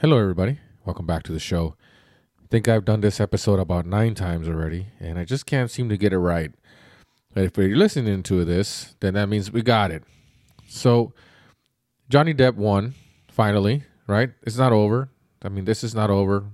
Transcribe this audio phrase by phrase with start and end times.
[0.00, 0.60] Hello, everybody.
[0.84, 1.74] Welcome back to the show.
[2.40, 5.88] I think I've done this episode about nine times already, and I just can't seem
[5.88, 6.52] to get it right.
[7.34, 10.04] But if you're listening to this, then that means we got it.
[10.68, 11.14] So,
[12.08, 12.94] Johnny Depp won,
[13.26, 14.30] finally, right?
[14.44, 15.10] It's not over.
[15.42, 16.44] I mean, this is not over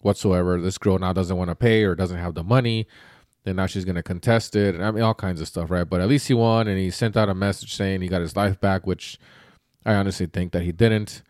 [0.00, 0.60] whatsoever.
[0.60, 2.88] This girl now doesn't want to pay or doesn't have the money.
[3.44, 4.80] Then now she's going to contest it.
[4.80, 5.88] I mean, all kinds of stuff, right?
[5.88, 8.34] But at least he won, and he sent out a message saying he got his
[8.34, 9.16] life back, which
[9.86, 11.22] I honestly think that he didn't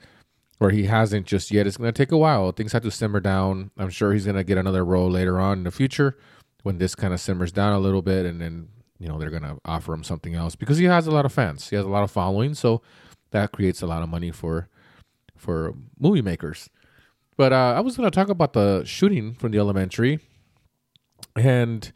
[0.60, 1.66] or he hasn't just yet.
[1.66, 2.52] It's going to take a while.
[2.52, 3.70] Things have to simmer down.
[3.78, 6.18] I'm sure he's going to get another role later on in the future
[6.62, 8.68] when this kind of simmers down a little bit, and then
[8.98, 11.32] you know they're going to offer him something else because he has a lot of
[11.32, 11.70] fans.
[11.70, 12.82] He has a lot of following, so
[13.30, 14.68] that creates a lot of money for
[15.36, 16.68] for movie makers.
[17.36, 20.20] But uh, I was going to talk about the shooting from the elementary,
[21.34, 21.90] and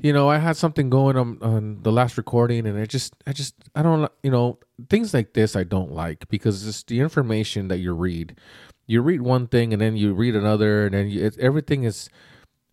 [0.00, 3.32] you know, I had something going on on the last recording, and I just, I
[3.32, 7.68] just, I don't, you know, things like this I don't like because it's the information
[7.68, 8.38] that you read.
[8.86, 12.08] You read one thing, and then you read another, and then you, it, everything is,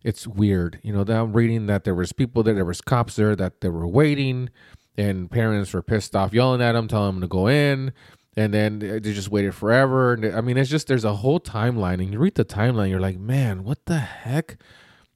[0.04, 0.78] it's weird.
[0.82, 3.60] You know, that I'm reading that there was people there, there was cops there, that
[3.60, 4.48] they were waiting,
[4.96, 7.92] and parents were pissed off, yelling at them, telling them to go in,
[8.36, 10.12] and then they just waited forever.
[10.12, 13.00] And I mean, it's just there's a whole timeline, and you read the timeline, you're
[13.00, 14.58] like, man, what the heck?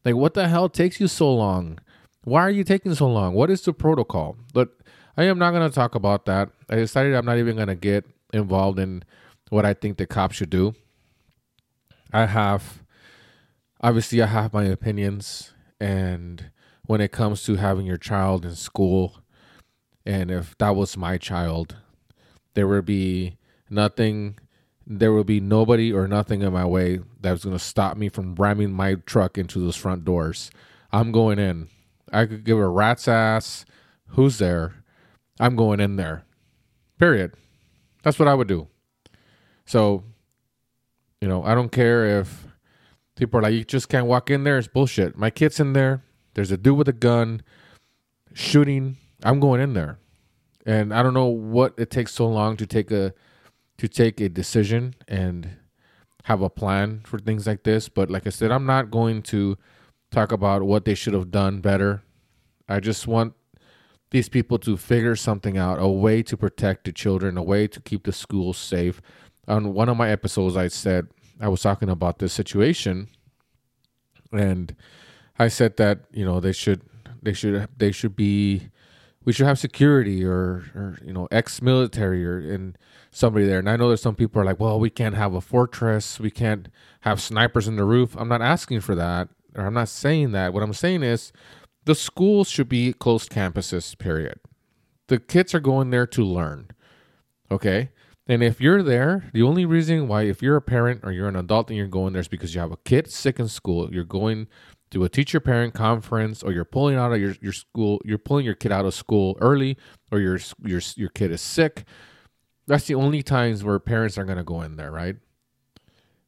[0.04, 1.78] Like, what the hell takes you so long?
[2.22, 3.34] Why are you taking so long?
[3.34, 4.36] What is the protocol?
[4.52, 4.68] But
[5.16, 6.50] I am not going to talk about that.
[6.68, 9.04] I decided I'm not even going to get involved in
[9.48, 10.74] what I think the cops should do.
[12.12, 12.82] I have,
[13.80, 15.52] obviously, I have my opinions.
[15.80, 16.50] And
[16.86, 19.22] when it comes to having your child in school,
[20.04, 21.76] and if that was my child,
[22.54, 23.38] there would be
[23.70, 24.38] nothing,
[24.86, 28.08] there would be nobody or nothing in my way that was going to stop me
[28.08, 30.50] from ramming my truck into those front doors.
[30.92, 31.68] I'm going in.
[32.12, 33.64] I could give a rat's ass
[34.08, 34.74] who's there.
[35.38, 36.24] I'm going in there.
[36.98, 37.34] Period.
[38.02, 38.68] That's what I would do.
[39.64, 40.04] So,
[41.20, 42.46] you know, I don't care if
[43.16, 44.58] people are like, you just can't walk in there.
[44.58, 45.16] It's bullshit.
[45.16, 46.02] My kid's in there.
[46.34, 47.42] There's a dude with a gun
[48.32, 48.96] shooting.
[49.22, 49.98] I'm going in there.
[50.66, 53.14] And I don't know what it takes so long to take a
[53.78, 55.56] to take a decision and
[56.24, 57.88] have a plan for things like this.
[57.88, 59.56] But like I said, I'm not going to
[60.10, 62.02] talk about what they should have done better.
[62.68, 63.34] I just want
[64.10, 67.80] these people to figure something out, a way to protect the children, a way to
[67.80, 69.00] keep the schools safe.
[69.46, 71.08] On one of my episodes, I said
[71.40, 73.08] I was talking about this situation,
[74.32, 74.74] and
[75.38, 76.82] I said that you know they should
[77.22, 78.68] they should they should be
[79.24, 82.76] we should have security or, or you know ex-military or and
[83.10, 83.58] somebody there.
[83.58, 86.30] And I know there's some people are like, well, we can't have a fortress, we
[86.30, 86.68] can't
[87.00, 88.16] have snipers in the roof.
[88.16, 90.52] I'm not asking for that or I'm not saying that.
[90.52, 91.32] What I'm saying is
[91.84, 94.40] the schools should be closed campuses, period.
[95.08, 96.68] The kids are going there to learn.
[97.50, 97.90] Okay?
[98.26, 101.36] And if you're there, the only reason why, if you're a parent or you're an
[101.36, 104.04] adult and you're going there is because you have a kid sick in school, you're
[104.04, 104.46] going
[104.90, 108.44] to a teacher parent conference or you're pulling out of your, your school, you're pulling
[108.44, 109.76] your kid out of school early
[110.12, 111.84] or your, your, your kid is sick.
[112.66, 115.16] That's the only times where parents are going to go in there, right?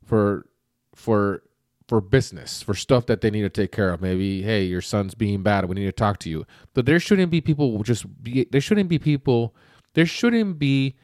[0.04, 0.46] For,
[0.94, 1.44] for
[1.92, 4.00] for business, for stuff that they need to take care of.
[4.00, 5.66] Maybe, hey, your son's being bad.
[5.66, 6.46] We need to talk to you.
[6.72, 9.54] But there shouldn't be people just be, there shouldn't be people,
[9.92, 10.96] there shouldn't be,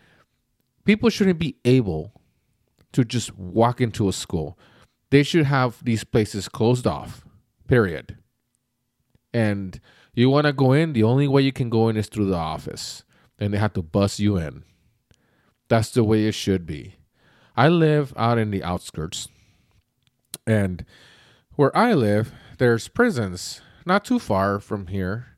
[0.86, 2.14] people shouldn't be able
[2.92, 4.58] to just walk into a school.
[5.10, 7.22] They should have these places closed off,
[7.66, 8.16] period.
[9.34, 9.78] And
[10.14, 12.34] you want to go in, the only way you can go in is through the
[12.34, 13.04] office.
[13.38, 14.64] And they have to bus you in.
[15.68, 16.94] That's the way it should be.
[17.54, 19.28] I live out in the outskirts
[20.48, 20.84] and
[21.56, 25.36] where I live, there's prisons not too far from here.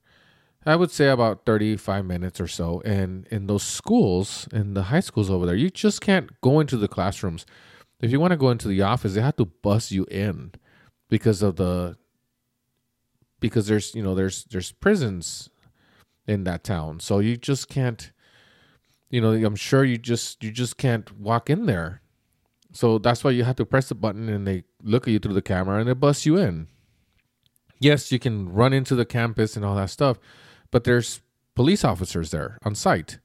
[0.64, 2.80] I would say about 35 minutes or so.
[2.84, 6.76] And in those schools, in the high schools over there, you just can't go into
[6.76, 7.44] the classrooms.
[8.00, 10.52] If you want to go into the office, they have to bus you in
[11.08, 11.96] because of the
[13.40, 15.48] because there's, you know, there's there's prisons
[16.26, 17.00] in that town.
[17.00, 18.12] So you just can't
[19.08, 22.00] you know, I'm sure you just you just can't walk in there
[22.72, 25.34] so that's why you have to press the button and they look at you through
[25.34, 26.68] the camera and they bust you in.
[27.78, 30.18] Yes, you can run into the campus and all that stuff,
[30.70, 31.20] but there's
[31.54, 33.18] police officers there on site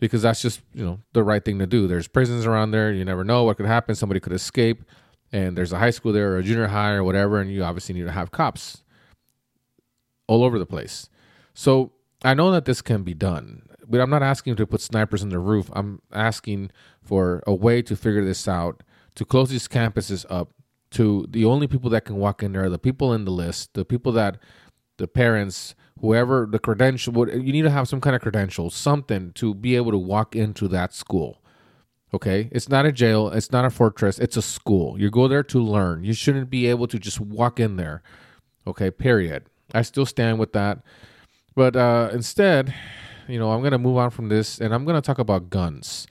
[0.00, 1.86] because that's just, you know, the right thing to do.
[1.86, 2.92] There's prisons around there.
[2.92, 3.94] You never know what could happen.
[3.94, 4.82] Somebody could escape
[5.32, 7.40] and there's a high school there or a junior high or whatever.
[7.40, 8.82] And you obviously need to have cops
[10.26, 11.08] all over the place.
[11.54, 11.92] So
[12.24, 15.28] I know that this can be done but I'm not asking to put snipers on
[15.28, 15.70] the roof.
[15.72, 16.70] I'm asking
[17.02, 18.82] for a way to figure this out,
[19.14, 20.50] to close these campuses up
[20.96, 23.74] to the only people that can walk in there, are the people in the list,
[23.74, 24.38] the people that
[24.96, 29.52] the parents, whoever the credential you need to have some kind of credential, something to
[29.52, 31.42] be able to walk into that school.
[32.14, 34.98] Okay, it's not a jail, it's not a fortress, it's a school.
[34.98, 36.02] You go there to learn.
[36.02, 38.02] You shouldn't be able to just walk in there.
[38.66, 39.44] Okay, period.
[39.74, 40.78] I still stand with that.
[41.54, 42.72] But uh, instead,
[43.28, 45.50] you know, I'm going to move on from this and I'm going to talk about
[45.50, 46.06] guns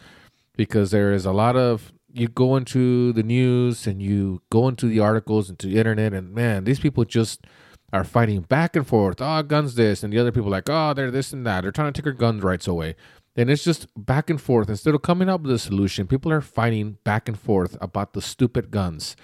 [0.55, 4.87] because there is a lot of you go into the news and you go into
[4.87, 7.45] the articles into the internet and man, these people just
[7.91, 9.17] are fighting back and forth.
[9.19, 11.61] Oh, guns this and the other people like, oh, they're this and that.
[11.61, 12.95] They're trying to take our guns rights away.
[13.35, 14.69] And it's just back and forth.
[14.69, 18.21] Instead of coming up with a solution, people are fighting back and forth about the
[18.21, 19.17] stupid guns.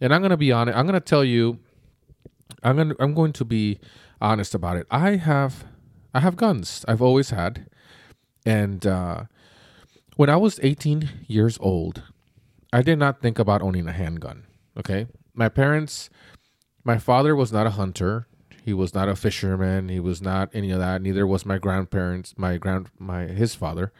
[0.00, 0.76] And I'm gonna be honest.
[0.76, 1.60] I'm gonna tell you.
[2.64, 2.94] I'm gonna.
[2.98, 3.78] I'm going to be
[4.20, 4.86] honest about it.
[4.90, 5.64] I have.
[6.12, 6.84] I have guns.
[6.88, 7.70] I've always had.
[8.44, 9.24] And uh,
[10.16, 12.02] when I was 18 years old,
[12.72, 14.44] I did not think about owning a handgun.
[14.78, 16.10] Okay, my parents.
[16.84, 18.26] My father was not a hunter.
[18.64, 19.88] He was not a fisherman.
[19.88, 21.02] He was not any of that.
[21.02, 23.92] Neither was my grandparents, my grand, my his father.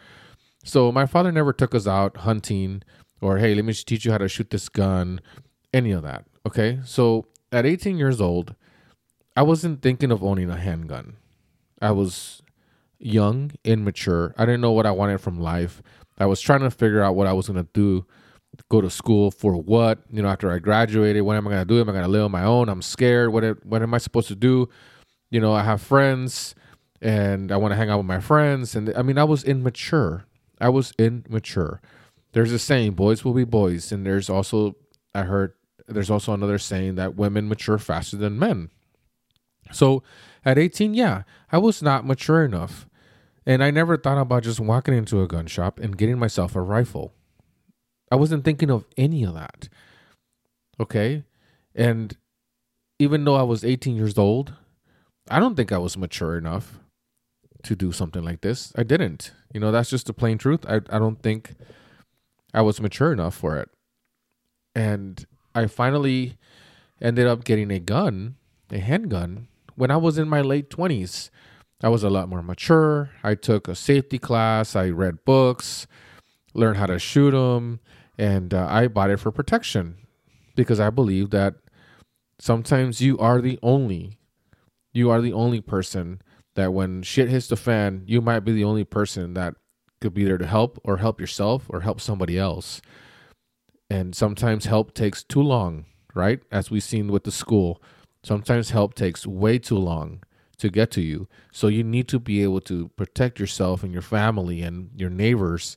[0.64, 2.82] So my father never took us out hunting
[3.20, 5.20] or hey, let me teach you how to shoot this gun,
[5.72, 6.24] any of that.
[6.46, 8.54] Okay, so at 18 years old,
[9.36, 11.16] I wasn't thinking of owning a handgun.
[11.80, 12.42] I was
[12.98, 14.34] young, immature.
[14.36, 15.82] I didn't know what I wanted from life.
[16.18, 18.06] I was trying to figure out what I was gonna do
[18.68, 20.00] go to school for what?
[20.10, 21.80] You know after i graduated what am i going to do?
[21.80, 22.68] Am i going to live on my own?
[22.68, 23.32] I'm scared.
[23.32, 24.68] What, what am i supposed to do?
[25.30, 26.54] You know i have friends
[27.00, 30.24] and i want to hang out with my friends and i mean i was immature.
[30.60, 31.80] I was immature.
[32.32, 34.76] There's a saying boys will be boys and there's also
[35.14, 35.54] i heard
[35.88, 38.70] there's also another saying that women mature faster than men.
[39.72, 40.02] So
[40.44, 42.86] at 18 yeah i was not mature enough.
[43.46, 46.60] And i never thought about just walking into a gun shop and getting myself a
[46.60, 47.14] rifle
[48.12, 49.70] I wasn't thinking of any of that.
[50.78, 51.24] Okay.
[51.74, 52.14] And
[52.98, 54.52] even though I was 18 years old,
[55.30, 56.78] I don't think I was mature enough
[57.62, 58.70] to do something like this.
[58.76, 59.32] I didn't.
[59.54, 60.66] You know, that's just the plain truth.
[60.68, 61.54] I, I don't think
[62.52, 63.70] I was mature enough for it.
[64.74, 65.24] And
[65.54, 66.36] I finally
[67.00, 68.34] ended up getting a gun,
[68.70, 71.30] a handgun, when I was in my late 20s.
[71.82, 73.08] I was a lot more mature.
[73.24, 75.86] I took a safety class, I read books,
[76.52, 77.80] learned how to shoot them
[78.18, 79.96] and uh, I bought it for protection
[80.54, 81.54] because I believe that
[82.38, 84.18] sometimes you are the only
[84.92, 86.20] you are the only person
[86.54, 89.54] that when shit hits the fan, you might be the only person that
[90.00, 92.82] could be there to help or help yourself or help somebody else.
[93.88, 96.40] And sometimes help takes too long, right?
[96.50, 97.82] As we've seen with the school,
[98.22, 100.22] sometimes help takes way too long
[100.58, 101.28] to get to you.
[101.52, 105.76] So you need to be able to protect yourself and your family and your neighbors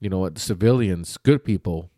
[0.00, 1.90] you know, the civilians, good people.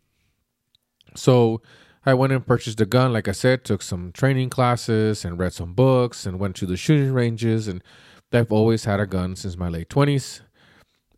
[1.15, 1.61] So
[2.05, 3.13] I went and purchased a gun.
[3.13, 6.75] Like I said, took some training classes and read some books and went to the
[6.75, 7.67] shooting ranges.
[7.67, 7.81] And
[8.31, 10.41] I've always had a gun since my late 20s.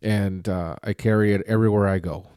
[0.00, 2.28] And uh, I carry it everywhere I go.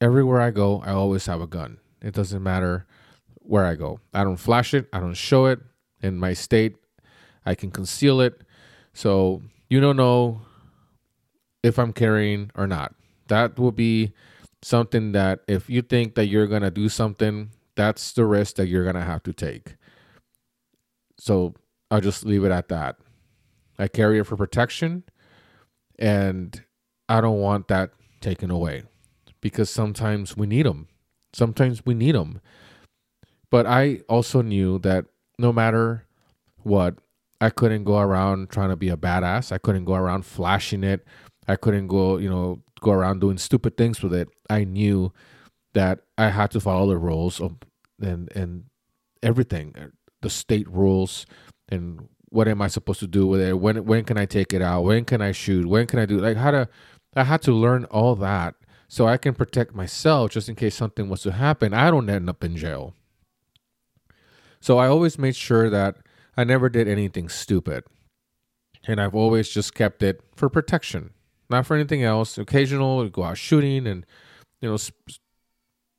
[0.00, 1.78] Everywhere I go, I always have a gun.
[2.00, 2.86] It doesn't matter
[3.34, 3.98] where I go.
[4.14, 5.58] I don't flash it, I don't show it.
[6.00, 6.76] In my state,
[7.44, 8.42] I can conceal it.
[8.92, 10.42] So you don't know
[11.64, 12.94] if I'm carrying or not
[13.28, 14.12] that will be
[14.62, 18.66] something that if you think that you're going to do something, that's the risk that
[18.66, 19.76] you're going to have to take.
[21.18, 21.54] So
[21.90, 22.96] I'll just leave it at that.
[23.78, 25.04] I carry it for protection
[25.98, 26.62] and
[27.08, 27.90] I don't want that
[28.20, 28.82] taken away
[29.40, 30.88] because sometimes we need them.
[31.32, 32.40] Sometimes we need them.
[33.50, 35.06] But I also knew that
[35.38, 36.06] no matter
[36.62, 36.96] what,
[37.40, 39.52] I couldn't go around trying to be a badass.
[39.52, 41.06] I couldn't go around flashing it.
[41.46, 45.12] I couldn't go, you know, go around doing stupid things with it, I knew
[45.74, 47.56] that I had to follow the rules of
[48.00, 48.64] and and
[49.22, 49.88] everything, uh,
[50.22, 51.26] the state rules,
[51.68, 53.58] and what am I supposed to do with it?
[53.58, 54.82] When when can I take it out?
[54.82, 55.66] When can I shoot?
[55.66, 56.68] When can I do like how to?
[57.14, 58.54] I had to learn all that
[58.88, 61.74] so I can protect myself just in case something was to happen.
[61.74, 62.94] I don't end up in jail.
[64.60, 65.96] So I always made sure that
[66.36, 67.84] I never did anything stupid.
[68.86, 71.10] And I've always just kept it for protection
[71.50, 72.38] not for anything else.
[72.38, 74.04] Occasional, go out shooting, and
[74.60, 74.78] you know,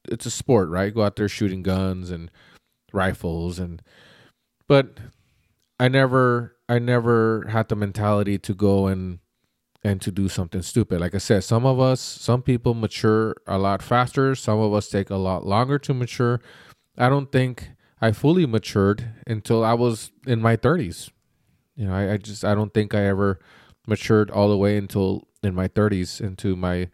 [0.09, 0.93] it's a sport, right?
[0.93, 2.31] Go out there shooting guns and
[2.93, 3.81] rifles, and
[4.67, 4.99] but
[5.79, 9.19] I never, I never had the mentality to go and
[9.83, 10.99] and to do something stupid.
[10.99, 14.35] Like I said, some of us, some people mature a lot faster.
[14.35, 16.41] Some of us take a lot longer to mature.
[16.97, 21.09] I don't think I fully matured until I was in my 30s.
[21.75, 23.39] You know, I, I just I don't think I ever
[23.87, 26.89] matured all the way until in my 30s into my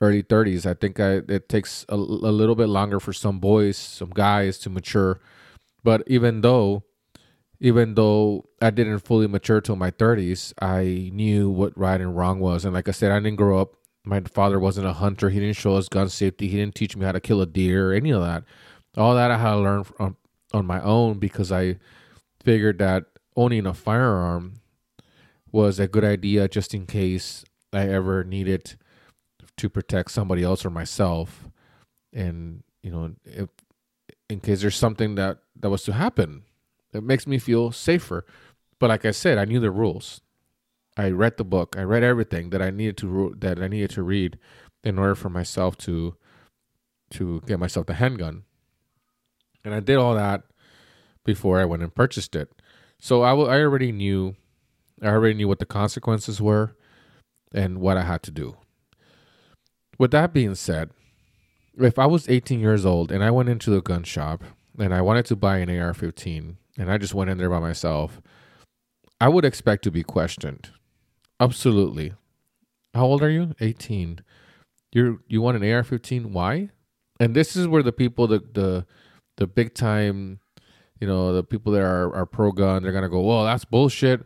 [0.00, 0.66] early 30s.
[0.66, 4.58] I think I, it takes a, a little bit longer for some boys, some guys
[4.60, 5.20] to mature.
[5.84, 6.84] But even though,
[7.60, 12.40] even though I didn't fully mature till my 30s, I knew what right and wrong
[12.40, 12.64] was.
[12.64, 13.74] And like I said, I didn't grow up.
[14.04, 15.28] My father wasn't a hunter.
[15.28, 16.48] He didn't show us gun safety.
[16.48, 18.44] He didn't teach me how to kill a deer or any of that.
[18.96, 20.16] All that I had to learn on,
[20.54, 21.76] on my own because I
[22.42, 23.04] figured that
[23.36, 24.54] owning a firearm
[25.52, 28.76] was a good idea just in case I ever needed
[29.56, 31.48] to protect somebody else or myself.
[32.12, 33.48] And, you know, if
[34.28, 36.42] in case there's something that that was to happen,
[36.92, 38.24] it makes me feel safer.
[38.78, 40.20] But like I said, I knew the rules.
[40.96, 41.76] I read the book.
[41.78, 44.38] I read everything that I needed to that I needed to read
[44.82, 46.16] in order for myself to
[47.10, 48.44] to get myself the handgun.
[49.64, 50.44] And I did all that
[51.24, 52.50] before I went and purchased it.
[52.98, 54.36] So I, w- I already knew
[55.02, 56.74] I already knew what the consequences were
[57.52, 58.56] and what I had to do.
[59.98, 60.90] With that being said,
[61.78, 64.42] if I was 18 years old and I went into the gun shop
[64.78, 67.58] and I wanted to buy an AR 15 and I just went in there by
[67.58, 68.20] myself,
[69.20, 70.70] I would expect to be questioned.
[71.38, 72.14] Absolutely.
[72.94, 73.54] How old are you?
[73.60, 74.20] 18.
[74.92, 76.32] You you want an AR 15?
[76.32, 76.70] Why?
[77.20, 78.86] And this is where the people the the
[79.36, 80.40] the big time
[81.00, 84.20] you know the people that are, are pro gun they're gonna go well that's bullshit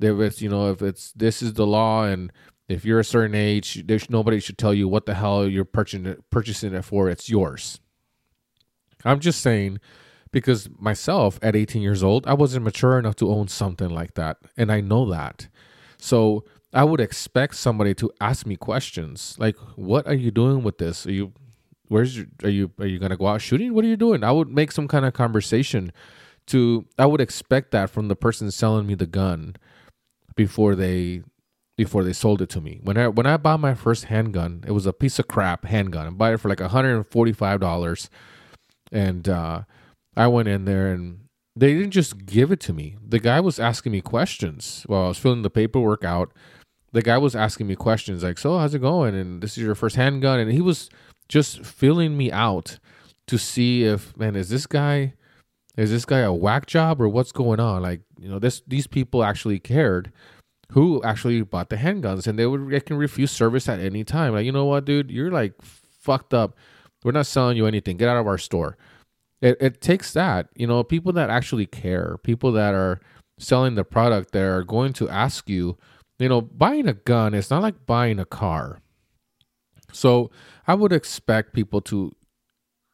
[0.00, 2.32] if it's you know if it's this is the law and
[2.72, 6.06] if you're a certain age there's nobody should tell you what the hell you're purchasing
[6.06, 7.08] it, purchasing it for.
[7.08, 7.80] It's yours.
[9.04, 9.78] I'm just saying
[10.32, 14.36] because myself at 18 years old i wasn't mature enough to own something like that
[14.56, 15.48] and i know that.
[15.98, 20.78] So i would expect somebody to ask me questions like what are you doing with
[20.78, 21.06] this?
[21.06, 21.32] Are you
[21.88, 23.74] where's your, are you are you gonna go out shooting?
[23.74, 24.24] What are you doing?
[24.24, 25.92] I would make some kind of conversation
[26.46, 29.56] to I would expect that from the person selling me the gun
[30.36, 31.22] before they
[31.80, 32.78] before they sold it to me.
[32.82, 36.06] When I when I bought my first handgun, it was a piece of crap handgun.
[36.06, 38.08] I bought it for like $145
[38.92, 39.62] and uh,
[40.14, 41.20] I went in there and
[41.56, 42.98] they didn't just give it to me.
[43.02, 46.34] The guy was asking me questions while I was filling the paperwork out.
[46.92, 49.14] The guy was asking me questions like, "So, how's it going?
[49.14, 50.90] And this is your first handgun?" And he was
[51.30, 52.78] just filling me out
[53.26, 55.14] to see if, man, is this guy
[55.78, 57.80] is this guy a whack job or what's going on?
[57.80, 60.12] Like, you know, this these people actually cared
[60.70, 64.34] who actually bought the handguns and they would they can refuse service at any time.
[64.34, 66.56] Like, you know what, dude, you're like fucked up.
[67.04, 67.96] We're not selling you anything.
[67.96, 68.76] Get out of our store.
[69.40, 73.00] It it takes that, you know, people that actually care, people that are
[73.38, 75.76] selling the product that are going to ask you,
[76.18, 78.80] you know, buying a gun is not like buying a car.
[79.92, 80.30] So
[80.68, 82.14] I would expect people to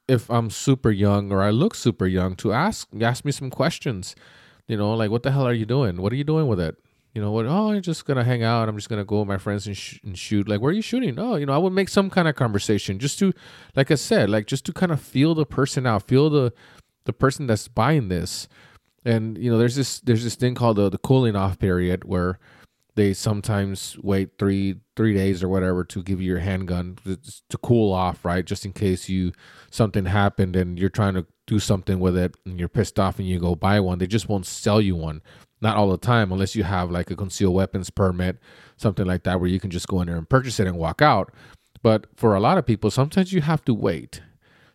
[0.09, 4.17] if I'm super young or I look super young to ask ask me some questions.
[4.67, 6.01] You know, like what the hell are you doing?
[6.01, 6.77] What are you doing with it?
[7.17, 7.47] You know what?
[7.47, 8.69] Oh, I'm just gonna hang out.
[8.69, 10.47] I'm just gonna go with my friends and, sh- and shoot.
[10.47, 11.19] Like, where are you shooting?
[11.19, 13.33] Oh, you know, I would make some kind of conversation just to,
[13.75, 16.53] like I said, like just to kind of feel the person out, feel the
[17.07, 18.49] the person that's buying this.
[19.03, 22.39] And you know, there's this there's this thing called the the cooling off period where
[22.97, 27.19] they sometimes wait three three days or whatever to give you your handgun to,
[27.49, 28.45] to cool off, right?
[28.45, 29.33] Just in case you
[29.71, 33.27] something happened and you're trying to do something with it and you're pissed off and
[33.27, 33.97] you go buy one.
[34.01, 35.23] They just won't sell you one.
[35.61, 38.39] Not all the time, unless you have like a concealed weapons permit,
[38.77, 41.01] something like that, where you can just go in there and purchase it and walk
[41.01, 41.33] out.
[41.83, 44.21] But for a lot of people, sometimes you have to wait.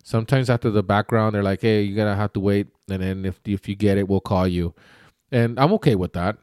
[0.02, 3.40] Sometimes after the background, they're like, "Hey, you gotta have to wait," and then if
[3.44, 4.74] if you get it, we'll call you.
[5.30, 6.38] And I'm okay with that.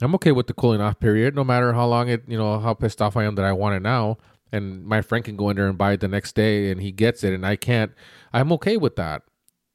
[0.00, 2.74] I'm okay with the cooling off period, no matter how long it, you know, how
[2.74, 4.18] pissed off I am that I want it now.
[4.52, 6.92] And my friend can go in there and buy it the next day and he
[6.92, 7.92] gets it and I can't.
[8.32, 9.22] I'm okay with that.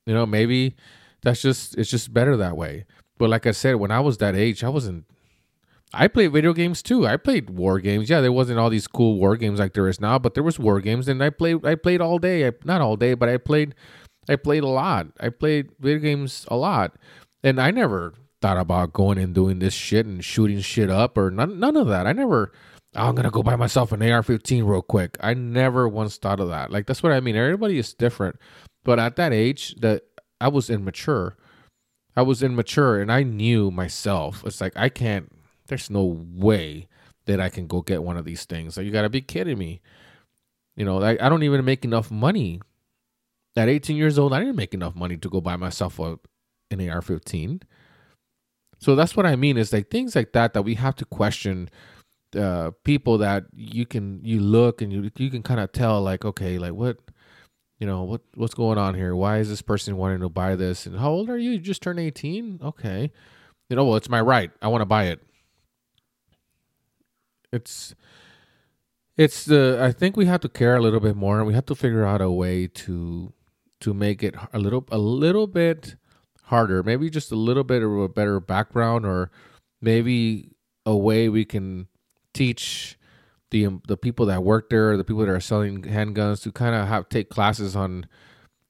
[0.06, 0.76] You know, maybe
[1.22, 2.86] that's just, it's just better that way.
[3.18, 5.06] But like I said, when I was that age, I wasn't,
[5.94, 7.06] I played video games too.
[7.06, 8.10] I played war games.
[8.10, 10.58] Yeah, there wasn't all these cool war games like there is now, but there was
[10.58, 12.48] war games and I played, I played all day.
[12.48, 13.76] I, not all day, but I played,
[14.28, 15.08] I played a lot.
[15.20, 16.96] I played video games a lot.
[17.44, 21.30] And I never thought about going and doing this shit and shooting shit up or
[21.30, 22.08] none, none of that.
[22.08, 22.52] I never,
[22.96, 25.18] oh, I'm to go buy myself an AR 15 real quick.
[25.22, 26.72] I never once thought of that.
[26.72, 27.36] Like, that's what I mean.
[27.36, 28.38] Everybody is different.
[28.84, 30.04] But at that age, that
[30.42, 31.38] I was immature.
[32.16, 34.44] I was immature and I knew myself.
[34.46, 35.32] It's like, I can't,
[35.68, 36.04] there's no
[36.34, 36.88] way
[37.26, 38.78] that I can go get one of these things.
[38.78, 39.82] Like, you got to be kidding me.
[40.76, 42.62] You know, I, I don't even make enough money.
[43.56, 46.18] At 18 years old, I didn't make enough money to go buy myself a,
[46.72, 47.62] an AR 15.
[48.80, 51.70] So that's what I mean is like things like that that we have to question
[52.36, 56.26] uh, people that you can you look and you you can kind of tell like
[56.26, 56.98] okay like what
[57.84, 59.14] you know what what's going on here?
[59.14, 60.86] Why is this person wanting to buy this?
[60.86, 61.52] And how old are you?
[61.52, 63.12] You just turned 18 okay.
[63.68, 64.52] You know well it's my right.
[64.62, 65.20] I want to buy it.
[67.52, 67.94] It's
[69.18, 71.40] it's the i think we have to care a little bit more.
[71.40, 73.34] And we have to figure out a way to
[73.82, 75.98] to make it a little a little bit
[76.44, 76.84] harder.
[76.84, 79.30] Maybe just a little bit of a better background, or
[79.82, 80.52] maybe
[80.86, 81.88] a way we can
[82.34, 82.98] teach
[83.54, 86.76] the um, the people that work there, the people that are selling handguns, to kind
[86.76, 88.08] of have take classes on,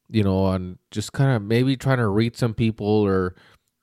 [0.09, 3.33] you know, on just kind of maybe trying to read some people or,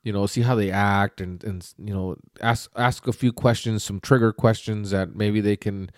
[0.03, 3.83] you know, see how they act and and you know ask ask a few questions,
[3.83, 5.89] some trigger questions that maybe they can,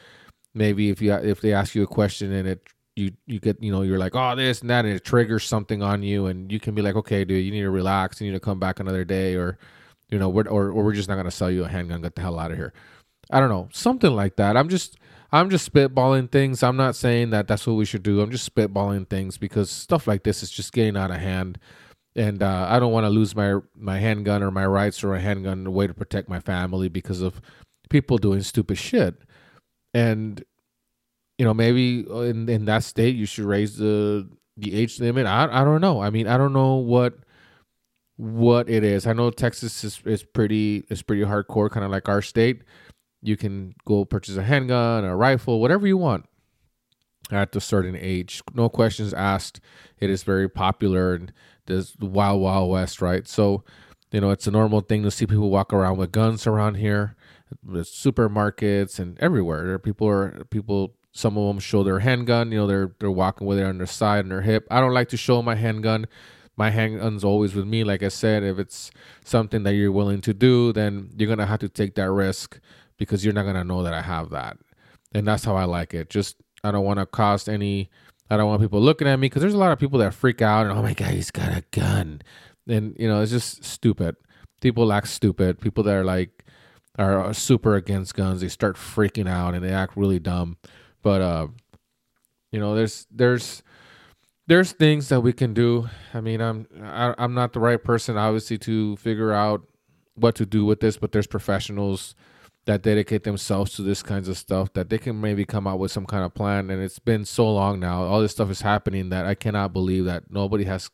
[0.53, 3.71] maybe if you if they ask you a question and it you you get you
[3.71, 6.59] know you're like oh this and that and it triggers something on you and you
[6.59, 9.03] can be like okay dude you need to relax you need to come back another
[9.03, 9.57] day or
[10.11, 12.13] you know we're, or, or we're just not going to sell you a handgun get
[12.13, 12.71] the hell out of here
[13.31, 14.57] i don't know something like that.
[14.57, 14.97] I'm just
[15.31, 16.63] i'm just spitballing things.
[16.63, 18.21] I'm not saying that that's what we should do.
[18.21, 21.57] I'm just spitballing things because stuff like this is just getting out of hand.
[22.15, 25.19] And uh, i don't want to lose my my handgun or my rights or a
[25.19, 27.41] handgun a way to protect my family because of
[27.89, 29.15] people doing stupid shit.
[29.93, 30.43] And
[31.37, 35.25] you know maybe in in that state you should raise the the age limit.
[35.25, 36.01] I i don't know.
[36.01, 37.15] I mean i don't know what
[38.17, 39.07] what it is.
[39.07, 42.61] I know texas is, is pretty is pretty hardcore kind of like our state
[43.23, 46.25] you can go purchase a handgun a rifle whatever you want
[47.31, 49.59] at a certain age no questions asked
[49.99, 51.33] it is very popular and
[51.65, 53.63] there's the wild wild west right so
[54.11, 57.15] you know it's a normal thing to see people walk around with guns around here
[57.63, 62.51] the supermarkets and everywhere There are people are people some of them show their handgun.
[62.51, 64.67] You know, they're they're walking with it on their side and their hip.
[64.69, 66.07] I don't like to show my handgun.
[66.57, 67.83] My handgun's always with me.
[67.83, 68.91] Like I said, if it's
[69.23, 72.59] something that you're willing to do, then you're gonna have to take that risk
[73.03, 74.57] because you're not gonna know that I have that.
[75.13, 76.09] And that's how I like it.
[76.09, 77.89] Just I don't want to cost any.
[78.29, 80.41] I don't want people looking at me because there's a lot of people that freak
[80.41, 82.21] out and oh my god, he's got a gun,
[82.67, 84.15] and you know it's just stupid.
[84.61, 85.59] People act stupid.
[85.59, 86.45] People that are like
[86.97, 90.57] are super against guns, they start freaking out and they act really dumb.
[91.01, 91.47] But uh,
[92.51, 93.63] you know, there's there's
[94.47, 95.89] there's things that we can do.
[96.13, 99.63] I mean, I'm I, am i am not the right person, obviously, to figure out
[100.15, 100.97] what to do with this.
[100.97, 102.15] But there's professionals
[102.65, 105.91] that dedicate themselves to this kinds of stuff that they can maybe come out with
[105.91, 106.69] some kind of plan.
[106.69, 110.05] And it's been so long now, all this stuff is happening that I cannot believe
[110.05, 110.89] that nobody has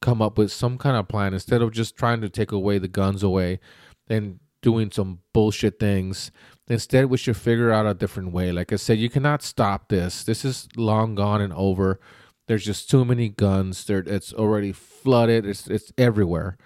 [0.00, 2.88] come up with some kind of plan instead of just trying to take away the
[2.88, 3.60] guns away
[4.08, 6.30] and doing some bullshit things
[6.72, 8.52] Instead, we should figure out a different way.
[8.52, 10.24] Like I said, you cannot stop this.
[10.24, 12.00] This is long gone and over.
[12.46, 13.84] There's just too many guns.
[13.84, 15.44] There, it's already flooded.
[15.44, 16.56] It's it's everywhere,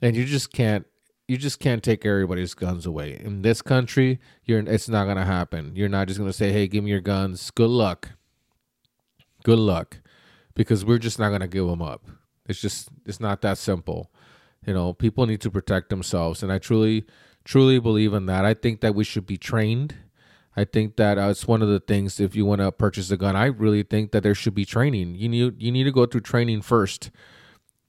[0.00, 0.86] and you just can't
[1.30, 3.16] you just can't take everybody's guns away.
[3.24, 5.76] In this country, you're it's not gonna happen.
[5.76, 8.10] You're not just gonna say, "Hey, give me your guns." Good luck.
[9.44, 9.98] Good luck,
[10.56, 12.04] because we're just not gonna give them up.
[12.48, 14.10] It's just it's not that simple.
[14.66, 17.04] You know, people need to protect themselves, and I truly
[17.44, 18.44] truly believe in that.
[18.44, 19.94] I think that we should be trained.
[20.56, 22.18] I think that uh, it's one of the things.
[22.18, 25.14] If you want to purchase a gun, I really think that there should be training.
[25.14, 27.12] You need you need to go through training first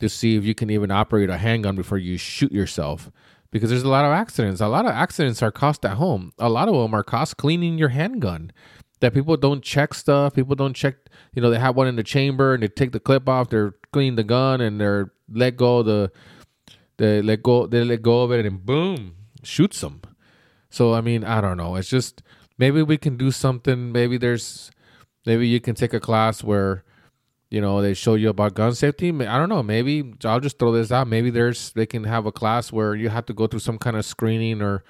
[0.01, 3.11] to see if you can even operate a handgun before you shoot yourself.
[3.51, 4.61] Because there's a lot of accidents.
[4.61, 6.31] A lot of accidents are cost at home.
[6.39, 8.51] A lot of them are cost cleaning your handgun.
[9.01, 10.35] That people don't check stuff.
[10.35, 10.95] People don't check.
[11.33, 13.49] You know, they have one in the chamber and they take the clip off.
[13.49, 16.11] They're cleaning the gun and they're let go the
[16.97, 20.01] they let go they let go of it and boom shoots them.
[20.69, 21.75] So I mean, I don't know.
[21.75, 22.21] It's just
[22.57, 23.91] maybe we can do something.
[23.91, 24.71] Maybe there's
[25.25, 26.83] maybe you can take a class where
[27.51, 29.09] you know they show you about gun safety.
[29.09, 29.61] I don't know.
[29.61, 31.07] Maybe I'll just throw this out.
[31.07, 33.97] Maybe there's they can have a class where you have to go through some kind
[33.97, 34.83] of screening or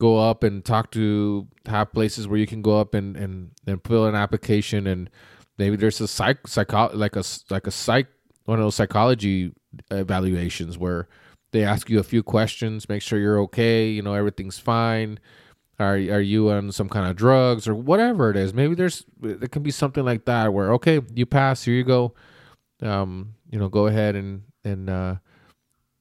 [0.00, 3.80] go up and talk to have places where you can go up and and, and
[3.86, 5.08] fill an application and
[5.56, 8.08] maybe there's a psych psycho like a like a psych
[8.44, 9.52] one of those psychology
[9.90, 11.08] evaluations where
[11.54, 15.20] they ask you a few questions, make sure you're okay, you know, everything's fine.
[15.78, 18.54] Are are you on some kind of drugs or whatever it is?
[18.54, 22.14] Maybe there's it can be something like that where okay, you pass, here you go.
[22.82, 25.16] Um, you know, go ahead and and uh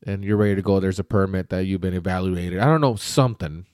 [0.06, 0.80] and you're ready to go.
[0.80, 2.60] There's a permit that you've been evaluated.
[2.60, 3.66] I don't know something.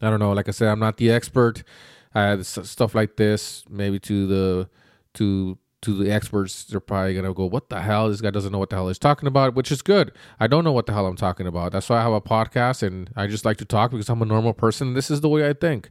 [0.00, 0.32] I don't know.
[0.32, 1.62] Like I said, I'm not the expert.
[2.14, 4.68] Uh, stuff like this, maybe to the
[5.14, 8.08] to to the experts, they're probably gonna go, "What the hell?
[8.08, 10.12] This guy doesn't know what the hell he's talking about," which is good.
[10.38, 11.72] I don't know what the hell I'm talking about.
[11.72, 14.26] That's why I have a podcast, and I just like to talk because I'm a
[14.26, 14.94] normal person.
[14.94, 15.90] This is the way I think.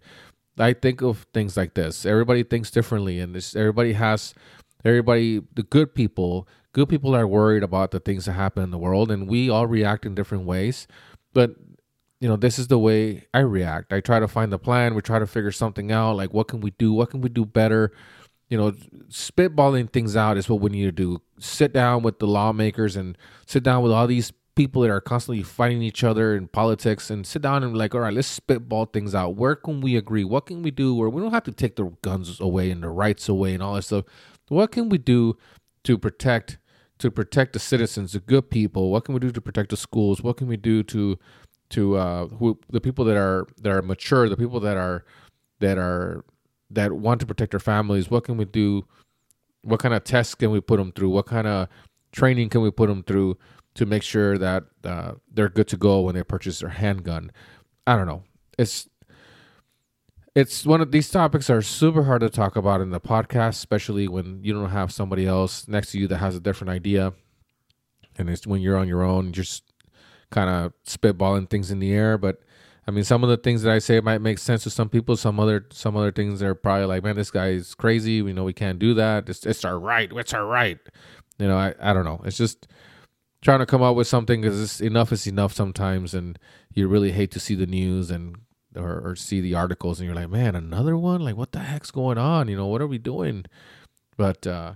[0.57, 2.05] I think of things like this.
[2.05, 4.33] Everybody thinks differently, and this everybody has
[4.85, 5.41] everybody.
[5.55, 9.09] The good people, good people are worried about the things that happen in the world,
[9.09, 10.87] and we all react in different ways.
[11.33, 11.55] But
[12.19, 13.93] you know, this is the way I react.
[13.93, 14.93] I try to find the plan.
[14.93, 16.17] We try to figure something out.
[16.17, 16.91] Like, what can we do?
[16.91, 17.93] What can we do better?
[18.49, 18.71] You know,
[19.09, 21.21] spitballing things out is what we need to do.
[21.39, 25.43] Sit down with the lawmakers and sit down with all these people that are constantly
[25.43, 28.85] fighting each other in politics and sit down and be like, all right, let's spitball
[28.87, 29.35] things out.
[29.35, 30.23] Where can we agree?
[30.23, 32.89] What can we do where we don't have to take the guns away and the
[32.89, 34.03] rights away and all that stuff?
[34.49, 35.37] What can we do
[35.83, 36.57] to protect
[36.97, 38.91] to protect the citizens, the good people?
[38.91, 40.21] What can we do to protect the schools?
[40.21, 41.17] What can we do to
[41.69, 45.05] to uh who the people that are that are mature, the people that are
[45.59, 46.25] that are
[46.71, 48.09] that want to protect their families.
[48.09, 48.85] What can we do?
[49.61, 51.09] What kind of tests can we put them through?
[51.09, 51.67] What kind of
[52.11, 53.37] training can we put them through
[53.75, 57.31] to make sure that uh, they're good to go when they purchase their handgun?
[57.85, 58.23] I don't know.
[58.57, 58.87] It's
[60.35, 64.07] it's one of these topics are super hard to talk about in the podcast, especially
[64.07, 67.13] when you don't have somebody else next to you that has a different idea.
[68.17, 69.63] And it's when you're on your own, just
[70.29, 72.17] kind of spitballing things in the air.
[72.17, 72.41] But
[72.87, 75.15] I mean, some of the things that I say might make sense to some people.
[75.15, 78.21] Some other some other things are probably like, man, this guy is crazy.
[78.21, 79.29] We know we can't do that.
[79.29, 80.11] It's it's our right.
[80.11, 80.79] It's our right.
[81.37, 82.21] You know, I I don't know.
[82.25, 82.67] It's just
[83.41, 86.39] trying to come up with something because enough is enough sometimes, and
[86.73, 88.37] you really hate to see the news and
[88.75, 91.21] or, or see the articles and you're like, man, another one?
[91.21, 92.47] Like, what the heck's going on?
[92.47, 93.45] You know, what are we doing?
[94.17, 94.73] But, uh,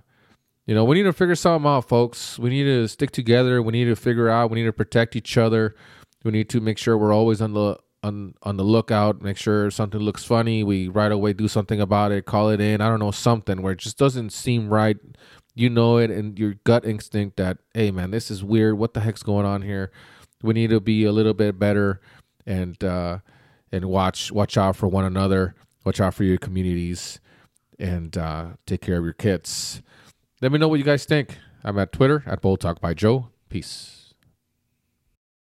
[0.65, 2.39] you know, we need to figure something out, folks.
[2.39, 3.61] We need to stick together.
[3.61, 4.49] We need to figure out.
[4.49, 5.75] We need to protect each other.
[6.23, 9.21] We need to make sure we're always on the on on the lookout.
[9.21, 10.63] Make sure something looks funny.
[10.63, 12.25] We right away do something about it.
[12.25, 12.81] Call it in.
[12.81, 14.97] I don't know something where it just doesn't seem right.
[15.55, 18.77] You know it, and your gut instinct that hey man, this is weird.
[18.77, 19.91] What the heck's going on here?
[20.41, 22.01] We need to be a little bit better
[22.45, 23.19] and uh,
[23.71, 27.19] and watch watch out for one another, watch out for your communities,
[27.79, 29.81] and uh, take care of your kids.
[30.41, 31.37] Let me know what you guys think.
[31.63, 33.29] I'm at Twitter at Bold Talk by Joe.
[33.49, 34.02] Peace.